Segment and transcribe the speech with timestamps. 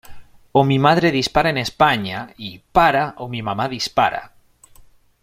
[0.59, 4.31] O mi madre dispara en España, y ¡Para o mi mamá dispara!